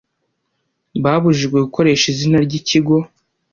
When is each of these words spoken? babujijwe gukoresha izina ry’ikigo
babujijwe 1.03 1.57
gukoresha 1.65 2.05
izina 2.13 2.37
ry’ikigo 2.45 2.95